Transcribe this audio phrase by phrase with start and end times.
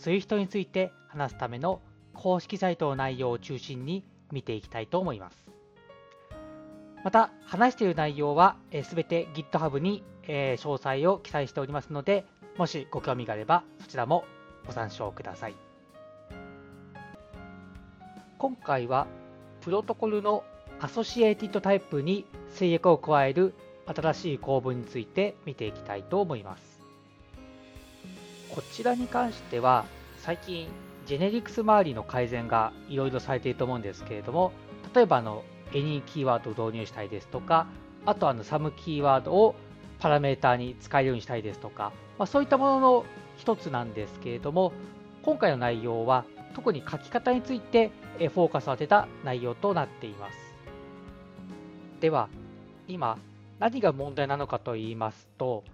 [0.00, 1.80] SWIFT について話すための
[2.14, 5.36] 公式サイトの内容を中心に見ていきたいと思います。
[7.04, 12.24] また、話している内容はすべて GitHub に詳細を記載しておりますので、
[12.56, 14.24] もしご興味があればそちらも
[14.66, 15.54] ご参照ください。
[18.38, 19.06] 今回は
[19.60, 20.44] プロトコルの
[20.80, 23.54] アソシエイティッドタイプに制約を加える
[23.86, 26.79] 新しい構文について見ていきたいと思います。
[28.54, 29.84] こちらに関しては
[30.18, 30.68] 最近
[31.06, 34.52] ジェネリクス周りの改善がいろいろされていると思うんですけれども
[34.94, 37.66] 例えばあの any キーワードを導入したいですとか
[38.06, 39.54] あとあの some キーワードを
[39.98, 43.04] パラメーターに使えるようにしたいですとか、まあ、そういったものの
[43.36, 44.72] 一つなんですけれども
[45.22, 50.36] 今回の内容は特に書き方についてフォーカスを当てた内容となっています。
[52.00, 52.28] では
[52.88, 53.18] 今
[53.58, 55.64] 何が問題なのかと言いますと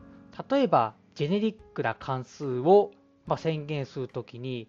[0.50, 2.92] 例えばジェネリックな関数を、
[3.26, 4.68] ま宣言するときに、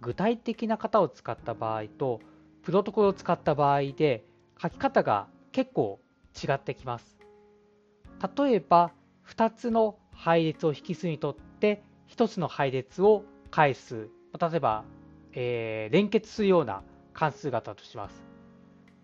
[0.00, 2.20] 具体的な型を使った場合と、
[2.64, 4.26] プロトコルを使った場合で、
[4.60, 6.00] 書き方が結構
[6.34, 7.16] 違ってきます。
[8.36, 8.90] 例えば、
[9.28, 14.08] 2つの配列を引数にとって、1つの配列を返す。
[14.40, 14.84] 例えば、
[15.32, 16.82] えー、連結するような
[17.12, 18.26] 関数型とします。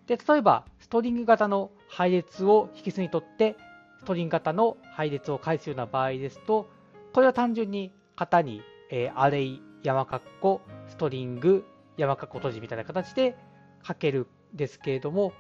[0.08, 3.56] で、例えば、ストリング型の配列を引数にとって、
[3.98, 6.68] ストリング型の配列を返すような場合ですと、
[7.12, 11.64] これは単純に型に、えー、アレイ、山括弧、ストリング、
[11.96, 13.36] 山括弧閉じみたいな形で
[13.86, 15.32] 書けるんですけれども、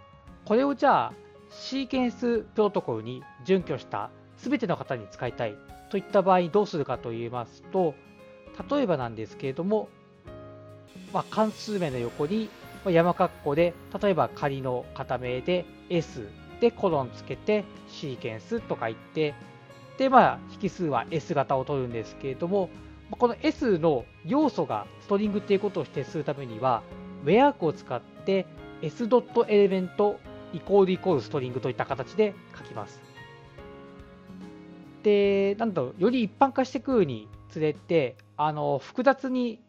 [0.44, 1.12] これをじゃあ、
[1.50, 5.56] シーケンスプロトコルに準拠した全ての型に使いたい
[5.90, 7.94] といった場合どうするかと言いますと、
[8.70, 9.88] 例えばなんですけれども、
[11.12, 12.48] まあ、関数名の横に
[12.86, 16.28] 山括弧で、例えば仮の型名で S
[16.60, 19.34] でコロンつけてシーケンスと書いて、
[20.00, 22.70] で、まあ、引数は S 型を取るんですけれども、
[23.10, 26.82] この S の要素がストリングっていうことを指定するためには、
[27.22, 28.46] ウェアークを使って
[28.80, 30.18] S ドットエレメント
[30.54, 32.98] イコールイコールストリングといった形で書きます。
[35.02, 39.60] で、なんと、より一般化してくるにつれて、あの、複雑に、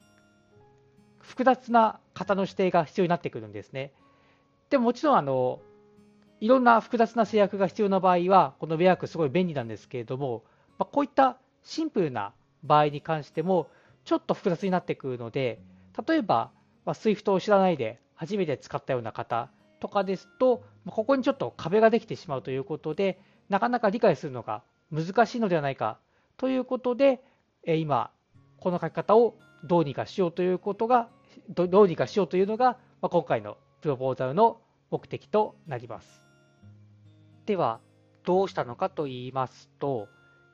[1.20, 3.92] 複雑な型の指定が必要になってくるんですね。
[4.70, 5.60] でもちろん、あの、
[6.42, 10.44] いろんな複雑な制約が必要な場合は、このウェアクすごい便利なんですけれども、
[10.80, 13.70] ま、こういったシンプルな場合に関しても、
[14.06, 15.62] ちょっと複雑になってくるので、
[16.08, 16.50] 例えば、
[16.84, 23.20] まあ、SWIFT を知らないで初めて使ったような方とかですと、ここにちょっと壁ができてしまうということで、
[23.50, 26.00] なかなか理解するのが難しいのではないか
[26.38, 27.22] ということで、
[27.68, 28.10] 今、
[28.60, 31.08] この書き方をどうにかしようということが、
[31.50, 34.60] どうにかしようというのが、今回のプロポーザルの
[34.90, 36.31] 目的となります。
[37.46, 37.80] では、
[38.24, 40.08] どうしたのかと言いますと、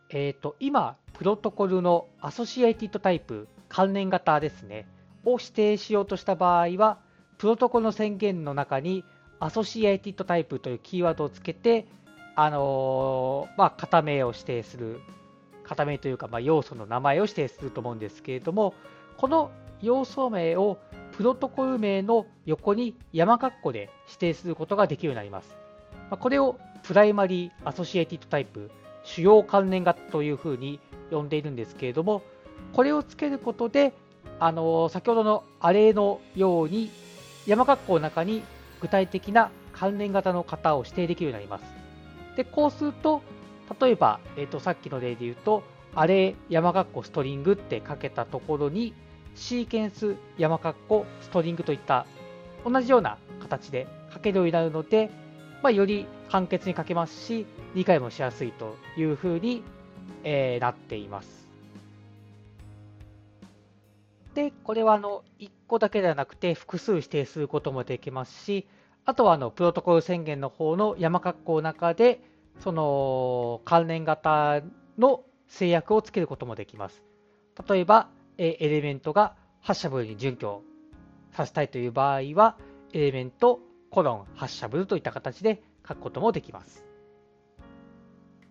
[0.09, 4.87] えっ、ー、と、今、プロトコルのアソシエイティッドタイプ、関連型ですね、
[5.25, 6.99] を指定しようとした場合は、
[7.37, 9.03] プロトコルの宣言の中に、
[9.39, 11.87] アソシエイティッドタイプというキーワードをつけて、
[12.35, 15.01] あのー、まあ、型名を指定する、
[15.63, 18.73] 型名というか、まあ、要素の名前を指定すると思うんですけれども、
[19.17, 19.51] この
[19.81, 20.77] 要素名を
[21.11, 25.66] プロトコル名の横に山括弧で指定することができるようになります。
[26.09, 28.71] まこれを primary associated type、
[29.03, 30.79] 主要関連型というふうに
[31.11, 32.21] 呼んでいるんですけれども、
[32.73, 33.93] これをつけることで、
[34.39, 36.91] あの先ほどの Array のように
[37.45, 38.43] 山括弧の中に
[38.81, 41.77] 具体的な関連型の型を指定できるようになります。
[42.35, 43.21] で、こうすると、
[43.81, 45.63] 例えば、えーと、さっきの例で言うと、
[45.95, 48.93] Array 山括弧 String って書けたところに、
[49.35, 52.05] Sequence 山括弧 String といった
[52.65, 55.09] 同じような形で書けるようになるので、
[55.61, 59.63] まあ、より簡潔に書けますし、理解もしやすいというふうに、
[60.23, 61.47] えー、なっています。
[64.33, 68.67] で、これはあの1個だけではなくて複数指定することもできますし、
[69.05, 72.21] あとはあのプロトコル宣言の方の山括弧の中で、
[72.59, 74.61] その関連型
[74.97, 77.03] の制約をつけることもできます。
[77.67, 80.61] 例えば、えエレメントがハッシャブルに準拠
[81.31, 82.57] させたいという場合は、
[82.93, 83.59] エレメント
[83.97, 86.85] コロンハッシャブルといった形で書くこともできます。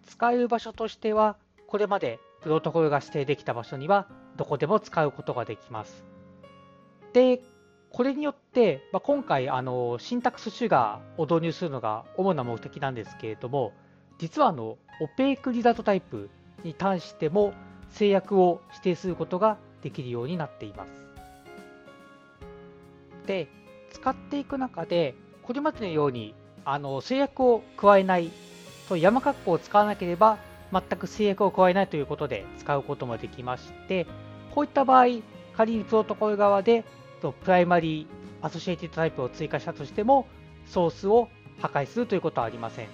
[0.05, 1.37] 使える場所としては、
[1.69, 6.05] これまでプロトコルが指定できた場所にはどこでも使うことができます。
[7.13, 7.43] で、
[7.93, 13.73] これによって、まあ、今回あの、シンタクスシュガーを導入するのが主な目的なんですけれども、
[14.19, 16.29] 実はあの opaque result type
[16.65, 17.55] に対しても
[17.91, 20.91] 制約を指定することができるようになっています。
[23.29, 23.47] で、
[23.93, 25.15] 使っていく中で、
[25.47, 26.35] これまでのように
[26.65, 28.33] あの制約を加えない
[28.89, 30.39] と山括弧を使わなければ
[30.73, 34.07] 全く制約を加えないということで使うこともできまして、
[34.55, 35.07] こういった場合、
[35.57, 36.85] 仮にプロトコル側で
[37.21, 38.03] primary
[38.43, 40.27] associated type を追加したとしても、
[40.67, 41.29] ソースを
[41.61, 42.89] 破壊するということはありません。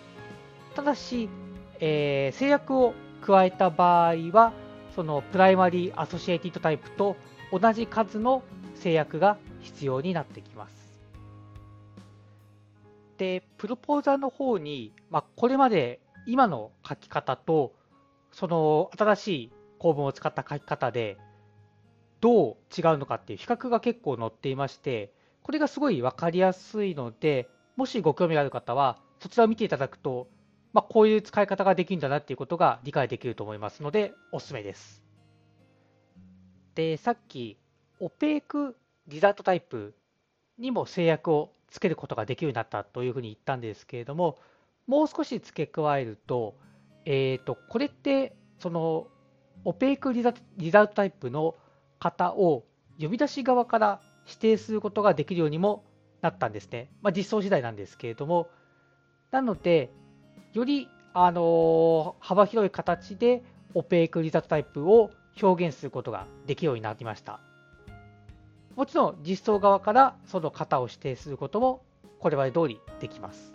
[0.75, 1.29] ただし、
[1.81, 4.53] えー、制約を加えた場合は、
[4.95, 7.17] その primary associated type と
[7.51, 8.43] 同じ数の
[8.75, 10.82] 制約が必要になってきます。
[13.23, 17.73] で、 proposal の方に、まあ、これまで今の書き方と、
[18.33, 21.19] その新しい構文を使った書き方で、
[22.21, 25.13] どう違うのかっていう比較が結構載っていまして、
[25.45, 30.27] これがすごい分かりやすいので、もしご興味がある方は、そちらを見ていただくと、
[30.73, 35.05] まあ、こういう使い方ができるんだなっていうことが理解できると思いますので、おすすめです。
[36.75, 37.57] で、さっき、
[38.01, 38.77] オペーク
[39.07, 39.95] リザートタイプ
[40.59, 44.39] にも制約をつけることができるようになったというふうに言ったんですけれども、
[44.87, 46.55] もう少し付け加えると、
[47.07, 49.09] えーと、これって、その、
[49.65, 51.55] オペークリザリザートタイプの
[51.99, 52.65] 型を
[53.01, 55.85] 呼び出し側から指定することができるようにも
[56.21, 56.91] なったんですね。
[57.01, 58.49] まあ、実装時代なんですけれども、
[59.31, 59.91] なので、
[60.53, 63.43] より、あの幅広い形で
[63.75, 65.11] オペークリザートタイプを
[65.43, 67.41] 表現することができるようになりました。
[68.77, 71.83] もちろん実装側からその型を指定することも
[72.19, 73.53] これまで通りできます。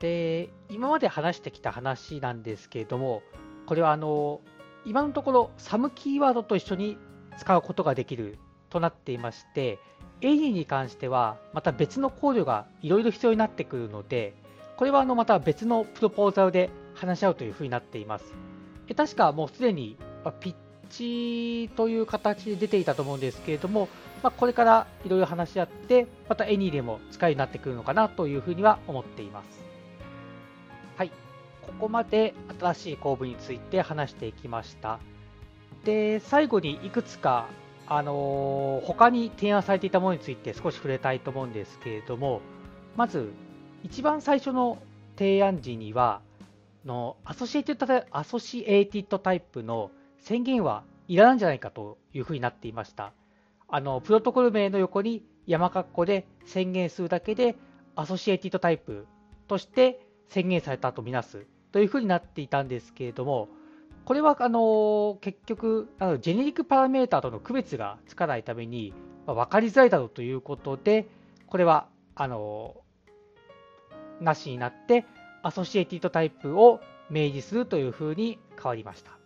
[0.00, 3.22] で、今まで話してきた話なんですけれども、
[3.66, 4.40] これはあの
[4.84, 6.98] 今のところサムキーワードと一緒に
[7.38, 8.38] 使うことができる
[8.68, 9.78] となっていまして、
[10.20, 14.34] エリに関してはまた別の考慮がいろいろ必要になってくるので、
[14.76, 18.34] これはあのまた別のプロポーザルで話し合うというふうになっています。
[18.96, 19.96] 確かもうすでに
[20.40, 20.54] ピッ
[20.92, 23.88] チという形で出ていたと思うんですけれども、
[24.22, 29.64] まあ、これからいろいろ話し合って、またエニーでも使いになってくるのかなというふうには思っています。
[30.96, 31.10] はい、
[31.62, 35.00] ここまで新しい工部について話していきました。
[35.84, 37.46] で、最後にいくつか
[37.94, 42.40] あのー、他に提案されていたものについて少し触れたいと思うんですけれども、
[42.96, 43.32] まず、
[43.82, 44.78] 一番最初の
[45.18, 46.20] 提案時には、
[46.84, 49.90] のアソシエイティッドタイプの
[50.22, 53.12] 宣言はいらないんじゃないかというふうになっていました。
[53.68, 57.56] あのプロトコル名の横に山括弧で宣言するだけで
[57.96, 59.06] アソシエイティドタイプ
[59.48, 63.48] として宣言されたとみなすというふうになっていたんですけれども、
[64.04, 68.94] これはあの結局あの、ジェネリックパラメータとの区別がつかないために、
[69.26, 71.08] まあ、分かりづらいだろうということで、
[71.46, 72.76] これはあの
[74.20, 75.04] なしになって、
[75.42, 76.80] アソシエティドタイプを
[77.10, 79.21] 明示するというふうに変わりました。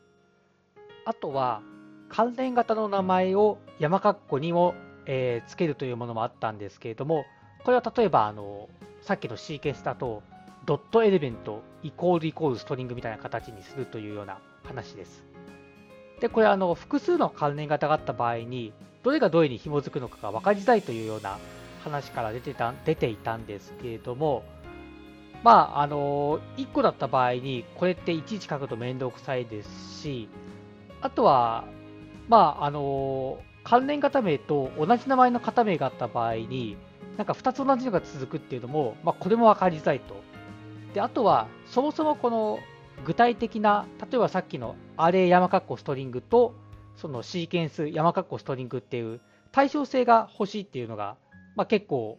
[1.07, 1.63] あとは、
[2.09, 4.75] 関連型の名前を山括弧にも、
[5.07, 7.25] えー、つけるというものもあったんですけれども、
[7.65, 8.69] これは例えばあの
[9.03, 10.25] さっきのシーケンスだと、
[10.67, 15.25] ドットエレメントイコールイコールストリングみたいな形にするというような話です。
[16.21, 18.73] で、これあの複数の関連型があった場合に、
[19.05, 21.39] どれがどれに紐づくのかが分かりづらいというような
[21.85, 24.43] 話から出てた出ていたんですけれども、
[25.45, 30.29] まあ、あの、1個だった場合に、これっていちいち書くと面倒くさいですし、
[31.01, 31.65] あとは、
[32.29, 36.77] まあ、あの、関連型名と同じ名前の型名があった場合に、
[37.17, 40.15] なんか2つ同じのが続くっていうのも、まあ、これも分かりづらいと。
[40.95, 42.59] で、あとは、そもそもこの
[43.05, 46.55] 具体的な、例えばさっきのアレ山括弧ストリングと、
[46.97, 49.21] そのシーケンス山括弧ストリングっていう
[49.53, 51.17] 対称性が欲しいっていうのが、
[51.55, 52.19] まあ、結構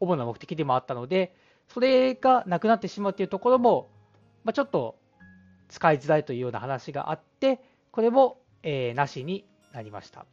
[0.00, 1.34] 主な目的でもあったので、
[1.68, 3.90] それがなくなってしまうっていうところも、
[4.44, 4.98] まあ、ちょっと
[5.68, 7.60] 使いづらいというような話があって、
[7.96, 10.26] これも、えー、なしになりました。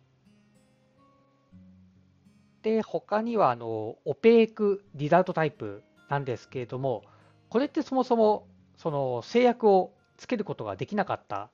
[2.62, 7.06] で、他にはあのオペークリザルトタイプなんですけれども、
[7.48, 11.52] これってそもそもその制約をつけることができなかった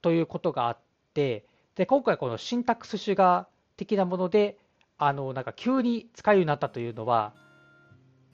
[0.00, 0.78] ということがあっ
[1.14, 4.58] て、で、今回このシンタックスシュガー的なもので、
[4.98, 7.34] あの、なんか急に使えるようになったというのは、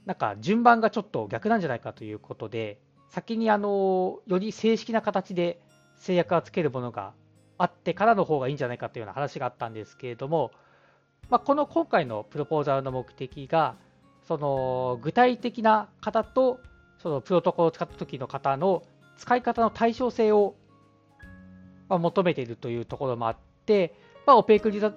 [0.07, 2.81] なんか順番がちょっと逆なんじゃないかということで、
[3.11, 5.61] 先にあの、より正式な形で
[5.99, 7.13] 制約がつけるものが
[7.59, 10.53] あってからの方がいいんじゃないかというような話があったんですけれども、
[11.29, 13.75] まあ、この今回のプロポーザルの目的が、
[14.27, 16.61] その具体的な方と
[16.99, 18.83] そのプロトコルを使った時の方の
[19.17, 20.55] 使い方の対称性を
[21.89, 23.37] 求めているというところもあっ
[23.67, 23.95] て、
[24.27, 24.93] まあ、オペークリザ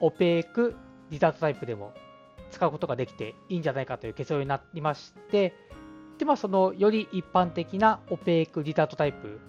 [0.00, 0.76] オペーク
[1.10, 1.94] リザートタイプでも
[2.50, 5.54] 使うことができていいんじゃないかという結論になりまして、
[6.18, 9.40] でまあ、そのより一般的なオペークリザートタイプ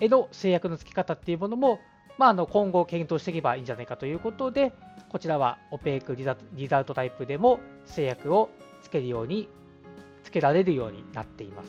[0.00, 1.80] への制約の付き方っていうものも、
[2.18, 4.72] まあ、あの今後検討していけばいいんじゃないかということで、
[5.08, 8.50] こちらはオペークリザリザートタイプでも制約を
[8.82, 9.48] つけるように、
[10.24, 11.68] つけられるようになっています。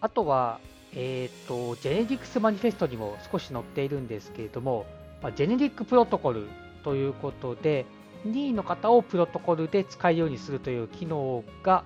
[0.00, 0.60] あとは、
[0.94, 4.86] えっ、ー、と、ジェネリックスマニフェストにも少し載っているんですけれども、
[5.22, 6.46] まあ、 generic protocol
[6.84, 7.86] ということで、
[8.24, 11.84] 任意の型をプロトコルで使えるようにするという機能が、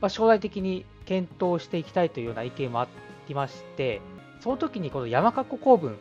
[0.00, 2.88] まあ、将来的に検討していきたいというような意見もあ
[3.28, 4.02] りまして、
[4.40, 5.96] その時にこの山括弧構文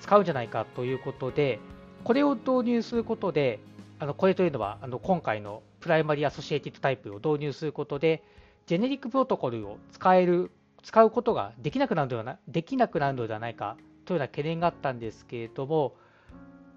[0.00, 1.58] 使うんじゃないかということで、
[2.04, 3.58] これを導入することで、
[3.98, 8.22] あのこれというのはあの今回の primary associated type を導入することで、
[8.66, 10.52] generic protocol を使える、
[10.84, 15.96] 使うことができなくなるのではなできなくなるのではないかというような懸念があったんですけれども、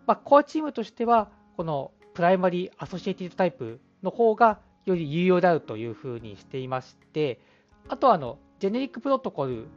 [0.07, 7.39] まあ、 core team としては、この primary associated type の方がより有用であるというふうにしていまして、
[7.89, 9.67] あとはあの generic protocol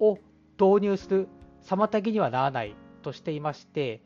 [0.00, 0.18] を
[0.58, 1.28] 導入する
[1.66, 4.00] 妨げにはならないとしていまして、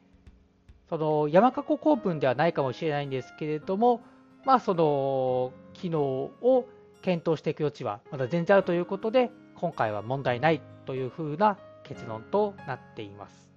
[0.88, 4.00] その山括弧構文ではないかもしれないんですけれども、
[4.44, 6.66] まあ、その機能を
[7.02, 13.50] 検討していく余地はまだ全然あるということで、今回は問題ないというふうな結論となっています。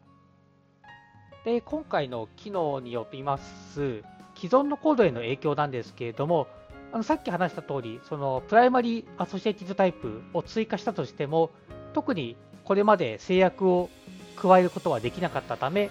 [1.46, 4.02] で今回の機能によります
[4.36, 6.48] 既存のコードへの影響なんですけれども、
[6.96, 11.52] あのさっき話した通り、その primary associated type を追加したとしても、
[11.92, 13.90] 特にこれまで制約を
[14.38, 15.90] 加えることはできなかったため、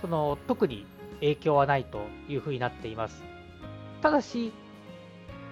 [0.00, 3.20] その特に影響はないというふうになっています。
[4.00, 4.52] ただし、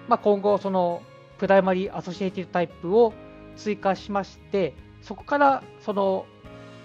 [0.07, 1.01] まあ、今後、その
[1.37, 3.11] primary associated type を
[3.57, 6.25] 追加しまして、そこからその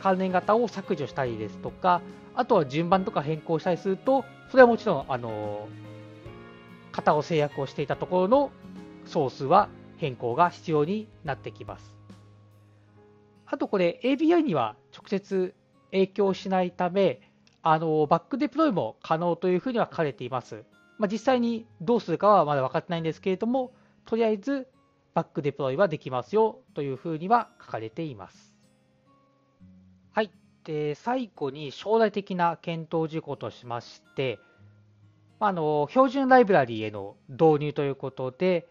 [0.03, 2.03] 関連型を削除したりですとか、
[2.35, 5.69] あとは順番とか変更したりすると、それはもちろん、あの、
[6.99, 8.51] 型を制約をしていたところの
[9.05, 11.97] ソースは変更が必要になってきます。
[13.47, 15.55] あとこれ ABI には直接
[15.91, 17.21] 影響しないため、
[17.63, 20.65] あのバックデプロイも可能というふうには書かれています。
[20.99, 23.73] まあ、実際にどうするかはまだ分かってないんですけれども、
[24.05, 24.69] とりあえず
[25.15, 28.55] バックデプロイはできますよというふうには書かれています。
[30.13, 30.31] はい。
[30.65, 34.39] で、最後に将来的な検討事項としまして、
[35.41, 38.67] あの標準ライブラリーへの導入ということで、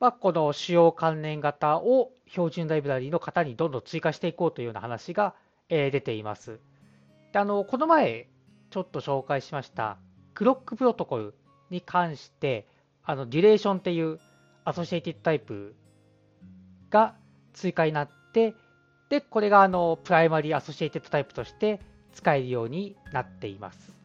[0.00, 5.34] まあ、この主要関連型を標準ライブラリの型にどんどん追加していこうというような話が、
[5.70, 6.60] え出ています。
[7.32, 8.28] であのこの前
[8.70, 9.96] ちょっと紹介しました
[10.34, 11.34] Clock protocol
[11.70, 12.66] に関して
[13.02, 14.20] あの Duration っていう
[14.64, 15.74] associated type
[16.90, 17.14] が
[17.52, 18.54] 追加になって
[19.08, 21.80] でこれがあの primary associated type として
[22.12, 24.03] 使えるようになっています。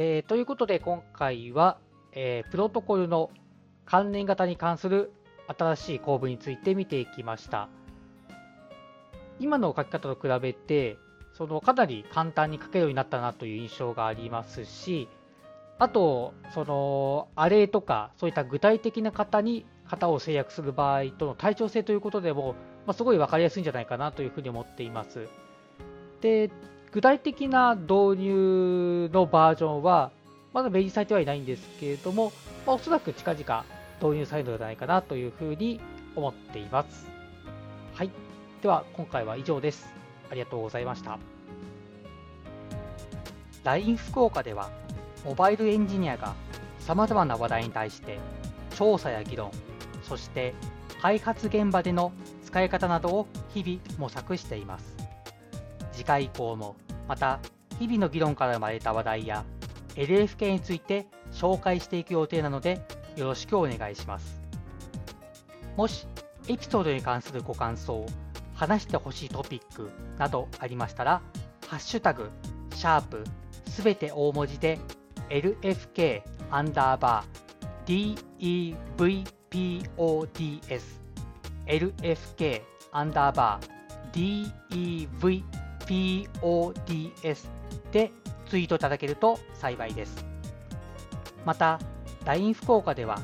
[0.00, 1.78] えー、ということで今回は
[2.12, 3.30] えー、プロトコルの
[3.84, 5.12] 関連型に関する
[5.46, 7.68] 新しい構文について見ていきました。
[9.38, 10.96] 今の書き方と比べて、
[11.32, 15.08] そのかなり簡単に書けるようになったなという印象がありますし、
[15.78, 25.28] あと、そのアレとか、そういった具体的な型に型を制約する場合との対称性ということでも、まあ、すごい分かりやすいんじゃないかなというふうに思っています。
[26.20, 26.50] で、
[26.90, 30.10] 具体的な導入のバージョンは、
[30.54, 32.32] まだ明示されてはいないんですけれども、
[32.66, 33.64] まあ、おそらく近々
[34.00, 35.80] 導入されるのではないかなというふうに
[36.16, 37.06] 思っています。
[37.94, 38.10] はい。
[38.62, 39.92] では、今回は以上です。
[40.30, 41.18] ありがとうございました。
[43.64, 44.70] LINE 福岡では、
[45.24, 46.34] モバイルエンジニアが
[46.80, 48.18] 様々な話題に対して
[48.74, 49.50] 調査や議論、
[50.04, 50.54] そして
[51.02, 52.12] 開発現場での
[52.44, 54.97] 使い方などを日々模索しています。
[55.98, 56.76] 次回以降も
[57.08, 57.40] また
[57.80, 59.44] 日々の議論から生まれた話題や
[59.96, 62.80] LFK について紹介していく予定なので
[63.16, 64.40] よろしくお願いします。
[65.76, 66.06] もし
[66.48, 68.06] エピソードに関するご感想、
[68.54, 71.20] 話してほしいトピックなどありましたら、
[71.66, 72.30] ハッシュタグ、
[72.74, 73.24] シャープ、
[73.66, 74.78] すべて大文字で
[75.30, 78.16] LFK アンダーバー
[79.50, 80.82] DEVPODS
[81.66, 82.62] LFK
[82.92, 84.48] アンダーバー
[85.20, 85.57] DEVPODS
[85.88, 87.48] PODS
[87.90, 88.12] で
[88.46, 90.24] ツイートいただけると幸いです。
[91.44, 91.80] また、
[92.24, 93.18] LINE 福岡では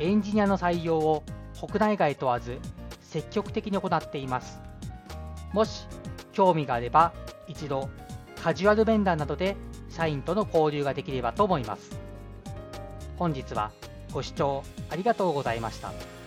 [0.00, 1.22] エンジニアの採用を
[1.60, 2.58] 国内外問わず
[3.00, 4.60] 積極的に行っています。
[5.52, 5.86] もし
[6.32, 7.12] 興味があれば
[7.46, 7.88] 一度
[8.42, 9.56] カジュアル面談などで
[9.88, 11.98] 社員との交流ができればと思います。
[13.18, 13.72] 本日は
[14.12, 16.17] ご視聴ありがとうございました。